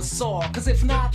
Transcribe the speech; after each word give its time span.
saw. 0.00 0.40
Cause 0.52 0.68
if 0.68 0.82
not, 0.82 1.14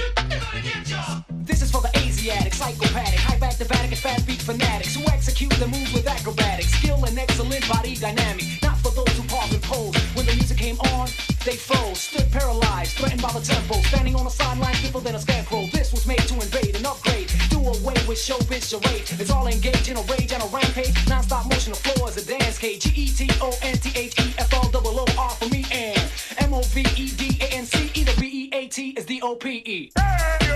this 1.46 1.62
is 1.62 1.72
for 1.72 1.82
the 1.82 1.90
Asiatic, 1.98 2.54
psychopathic, 2.54 3.20
high 3.20 3.40
back 3.40 3.56
the 3.56 3.66
Vatican, 3.66 3.98
fat 3.98 4.24
beat 4.28 4.42
fanatics 4.42 4.96
who 4.96 5.04
execute 5.08 5.52
the 5.54 5.68
moves 5.68 5.94
with 5.94 6.06
acrobatic 6.08 6.66
skill 6.66 7.04
and 7.06 7.18
excellent 7.18 7.68
body 7.68 7.96
dynamic. 7.96 8.46
Not 8.62 8.78
for 8.78 8.92
those 8.92 9.10
who 9.18 9.24
pause 9.28 9.54
and 9.54 9.64
pose. 9.64 9.96
When 10.14 10.26
the 10.26 10.34
music 10.34 10.58
came 10.58 10.78
on, 10.94 11.08
they 11.46 11.56
froze, 11.56 12.00
stood 12.00 12.30
paralyzed, 12.32 12.98
threatened 12.98 13.22
by 13.22 13.32
the 13.32 13.40
tempo, 13.40 13.76
standing 13.90 14.16
on 14.16 14.26
the 14.26 14.30
sideline, 14.30 14.76
stiffer 14.76 15.00
than 15.00 15.16
a 15.16 15.20
scarecrow. 15.20 15.66
This 15.72 15.92
was 15.92 16.06
made 16.06 16.20
to 16.28 16.36
invade 16.36 16.76
and 16.76 16.86
upgrade, 16.86 17.32
do 17.50 17.58
away 17.58 17.96
with 18.08 18.20
showbiz 18.20 18.70
charade. 18.70 19.08
It's 19.20 19.32
all 19.32 19.48
engaged 19.48 19.88
in 19.90 19.98
a 19.98 20.02
rage 20.02 20.34
and 20.34 20.44
a 20.44 20.48
rampage, 20.48 20.96
non-stop 21.08 21.46
motion. 21.46 21.72
The 21.74 21.80
floor 21.80 22.10
is 22.10 22.18
a 22.18 22.26
dance 22.26 22.58
cage. 22.60 22.84
G 22.84 22.92
E 22.96 23.08
T 23.08 23.30
O 23.42 23.58
N 23.64 23.78
T 23.78 23.92
H 23.98 24.20
E 24.20 24.34
F 24.38 24.54
L 24.54 24.70
O 24.74 24.82
O 24.84 25.06
R 25.18 25.30
for 25.32 25.50
me 25.50 25.66
and 25.72 26.00
M 26.38 26.54
O 26.54 26.62
V 26.62 26.86
E 26.96 27.10
D 27.12 27.38
A 27.42 27.48
N 27.54 27.66
C 27.66 27.92
E. 27.94 28.04
The 28.04 28.16
B 28.20 28.28
E 28.28 28.37
T 28.68 28.90
is 28.90 29.06
D 29.06 29.22
O 29.22 29.36
P 29.36 29.64
E. 29.66 29.92
Yeah, 29.98 30.47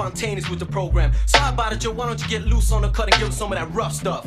spontaneous 0.00 0.48
with 0.48 0.58
the 0.58 0.64
program. 0.64 1.12
So 1.26 1.38
how 1.38 1.52
about 1.52 1.74
it, 1.74 1.80
Joe? 1.80 1.92
Why 1.92 2.06
don't 2.06 2.20
you 2.22 2.26
get 2.26 2.46
loose 2.46 2.72
on 2.72 2.80
the 2.80 2.88
cut 2.88 3.12
and 3.12 3.22
give 3.22 3.34
some 3.34 3.52
of 3.52 3.58
that 3.58 3.70
rough 3.74 3.92
stuff? 3.92 4.26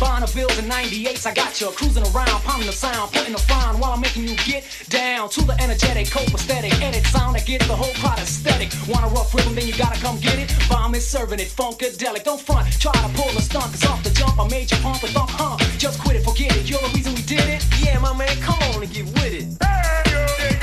Bonneville's 0.00 0.58
and 0.58 0.70
98s, 0.70 1.24
I 1.24 1.34
got 1.34 1.60
ya. 1.60 1.70
Cruising 1.70 2.02
around, 2.02 2.42
pounding 2.42 2.66
the 2.66 2.72
sound, 2.72 3.12
putting 3.12 3.32
the 3.32 3.38
frown 3.38 3.78
while 3.78 3.92
I'm 3.92 4.00
making 4.00 4.26
you 4.26 4.34
get 4.38 4.64
down 4.88 5.28
to 5.30 5.44
the 5.44 5.54
energetic, 5.62 6.08
copacetic, 6.08 6.74
edit 6.82 7.06
sound 7.06 7.36
that 7.36 7.46
gets 7.46 7.66
the 7.68 7.76
whole 7.76 7.92
crowd 7.94 8.18
aesthetic. 8.18 8.72
Want 8.88 9.04
a 9.06 9.08
rough 9.14 9.32
rhythm, 9.32 9.54
then 9.54 9.68
you 9.68 9.76
gotta 9.76 10.00
come 10.00 10.18
get 10.18 10.38
it. 10.38 10.52
Bomb 10.68 10.96
is 10.96 11.06
serving 11.06 11.38
it, 11.38 11.48
funkadelic. 11.48 12.24
Don't 12.24 12.40
front, 12.40 12.66
try 12.80 12.92
to 12.92 13.08
pull 13.14 13.28
a 13.28 13.40
stunt, 13.40 13.70
cause 13.70 13.86
off 13.86 14.02
the 14.02 14.10
jump 14.10 14.40
I 14.40 14.48
made 14.48 14.68
you 14.70 14.78
pump 14.78 15.02
and 15.04 15.12
thump, 15.12 15.30
huh? 15.30 15.56
Just 15.78 16.00
quit 16.00 16.16
it, 16.16 16.24
forget 16.24 16.56
it. 16.56 16.68
You're 16.68 16.80
the 16.80 16.90
reason 16.94 17.14
we 17.14 17.22
did 17.22 17.46
it. 17.46 17.64
Yeah, 17.78 18.00
my 18.00 18.12
man, 18.16 18.36
come 18.40 18.58
on 18.74 18.82
and 18.82 18.92
get 18.92 19.06
with 19.06 19.32
it. 19.32 19.60
Talk 19.60 20.57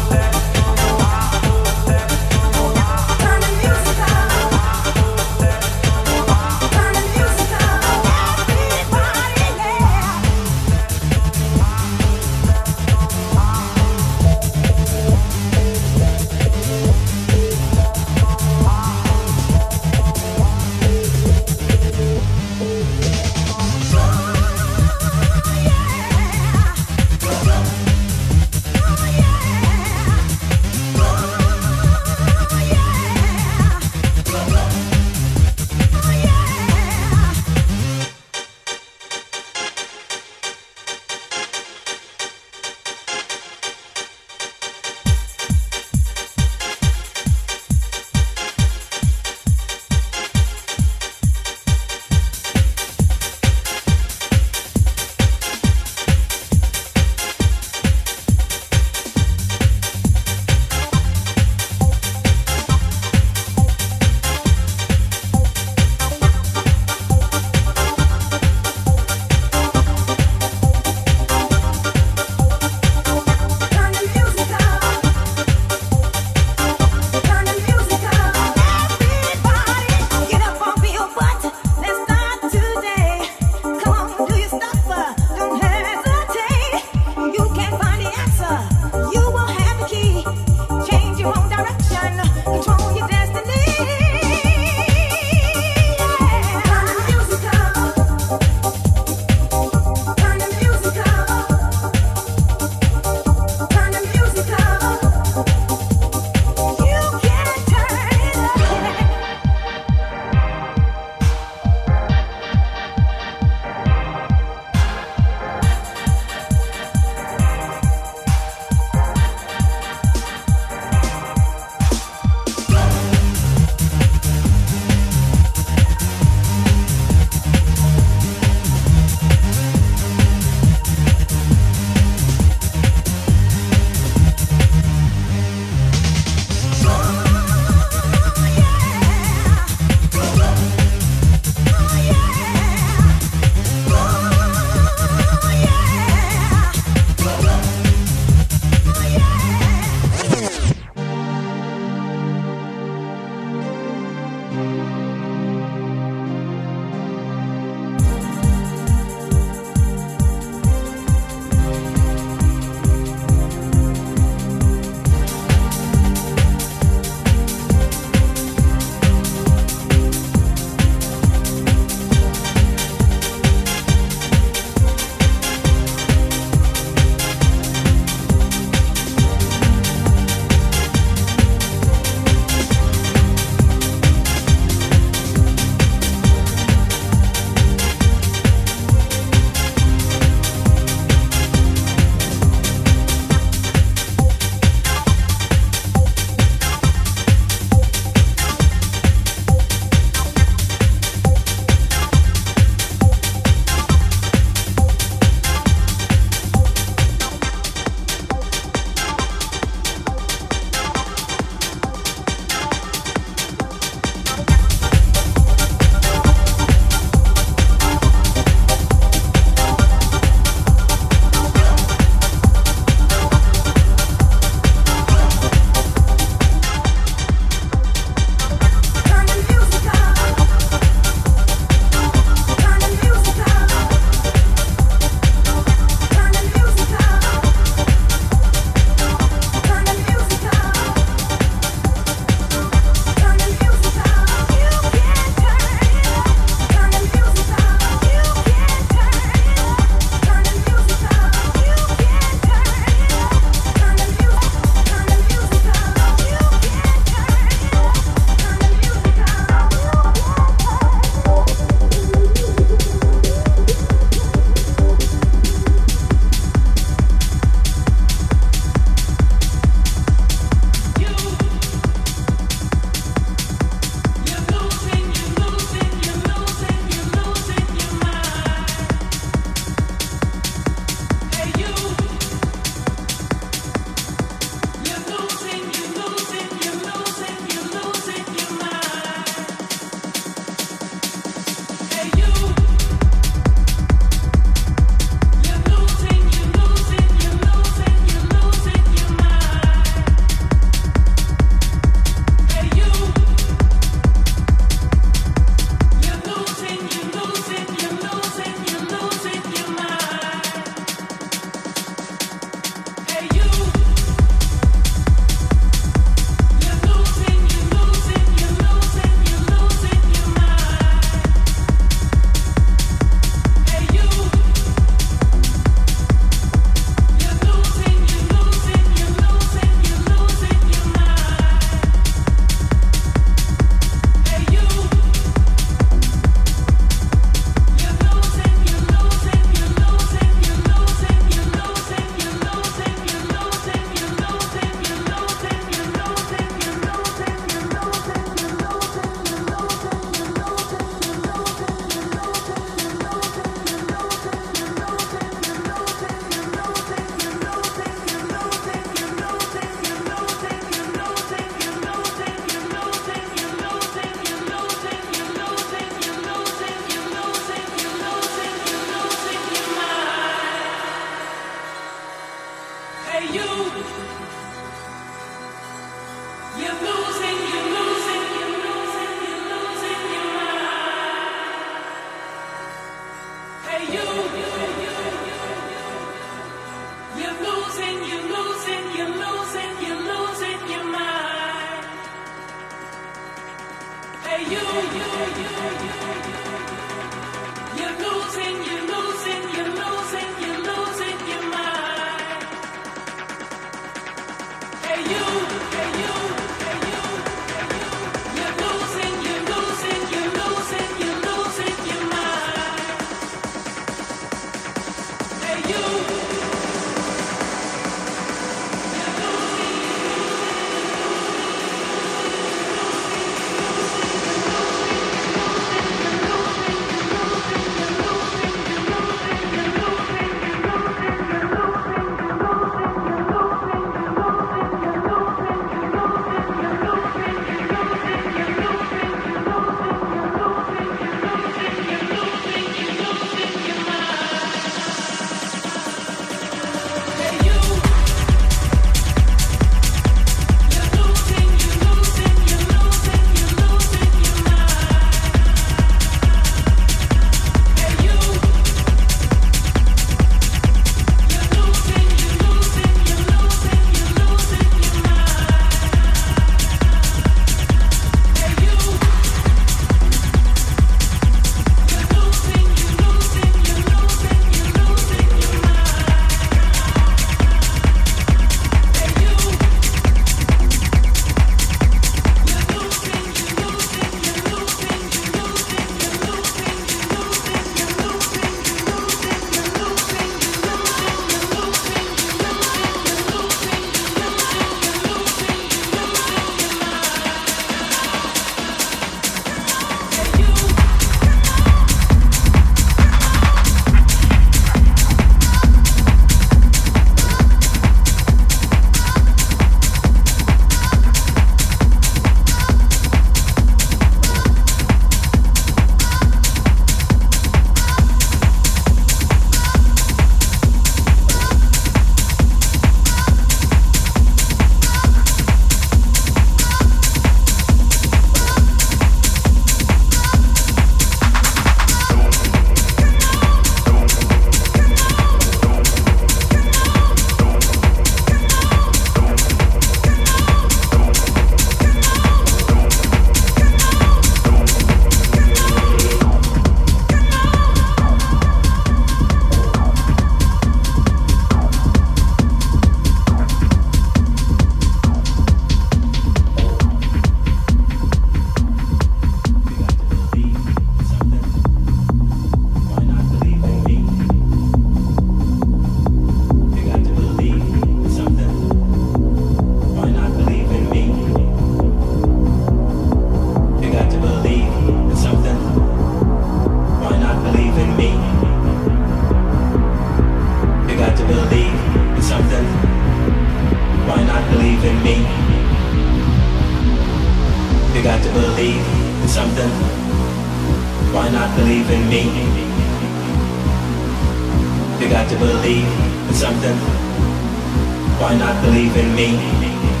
believe 598.93 599.39
in 599.39 599.59
me. 599.61 600.00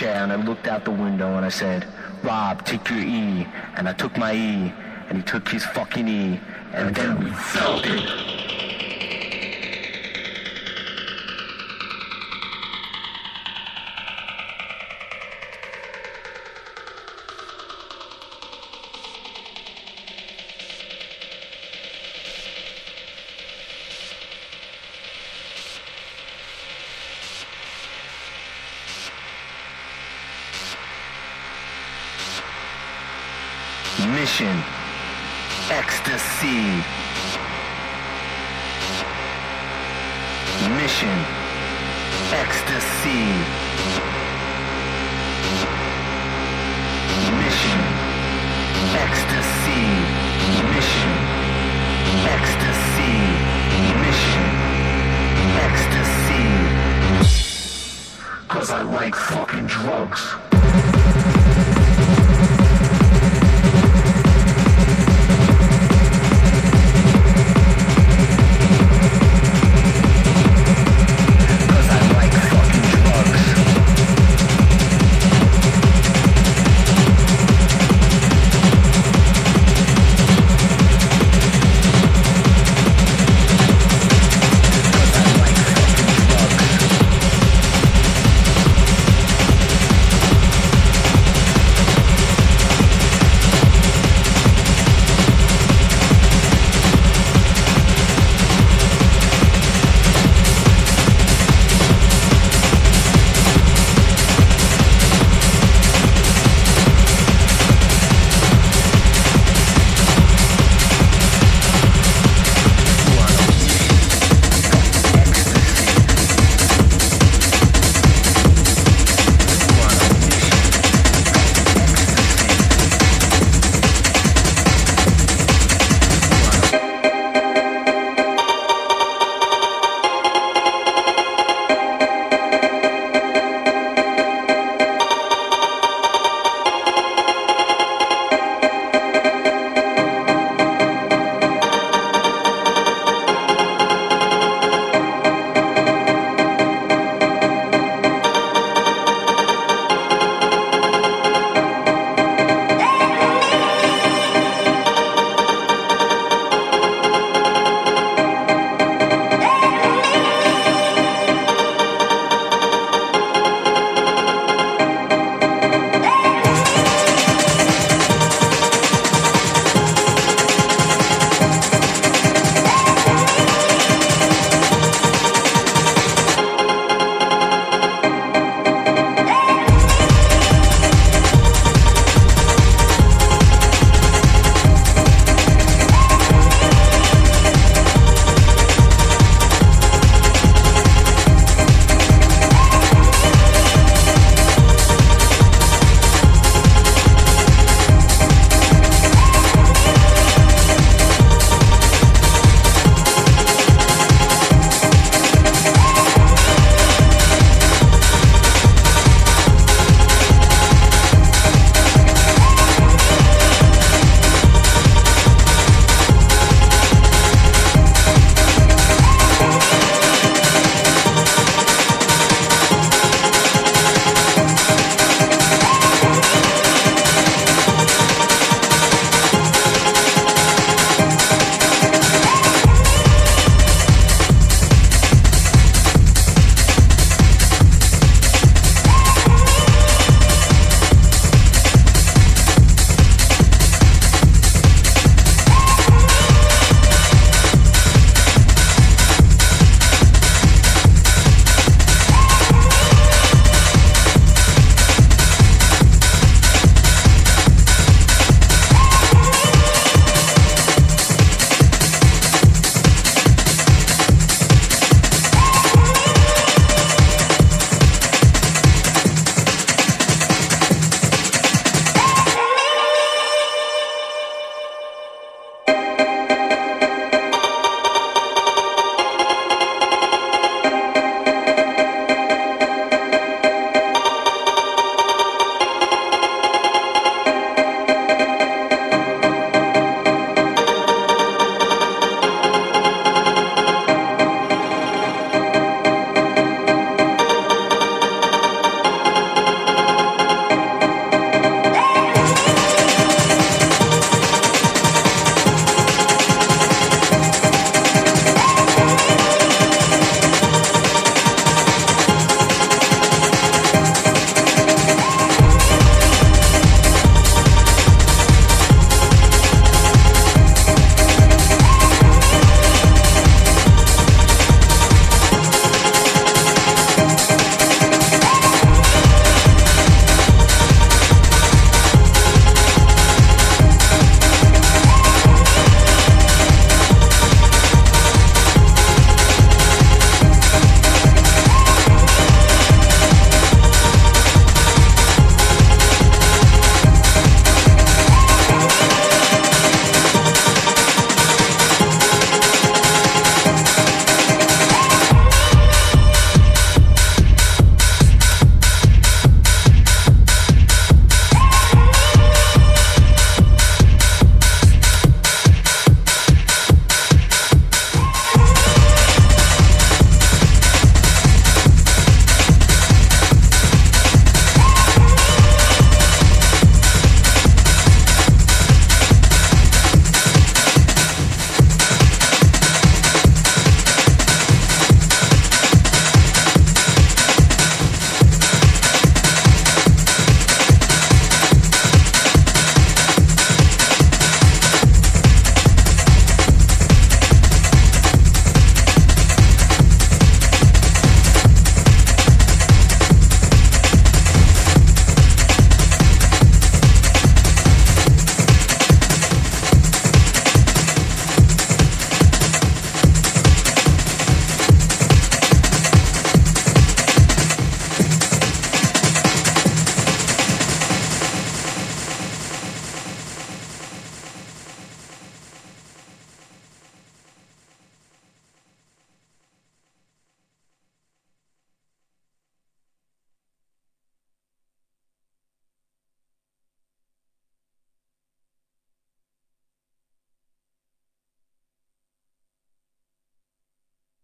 Chair 0.00 0.22
and 0.22 0.32
I 0.32 0.36
looked 0.36 0.66
out 0.66 0.86
the 0.86 0.90
window 0.90 1.36
and 1.36 1.44
I 1.44 1.50
said, 1.50 1.86
Rob, 2.22 2.64
take 2.64 2.88
your 2.88 3.00
E. 3.00 3.46
And 3.76 3.86
I 3.86 3.92
took 3.92 4.16
my 4.16 4.32
E 4.32 4.72
and 5.08 5.18
he 5.18 5.22
took 5.22 5.46
his 5.46 5.64
fucking 5.66 6.08
E 6.08 6.40
and 6.72 6.94
then 6.94 7.22
we 7.22 7.30
felt 7.30 7.84
it. 7.84 8.19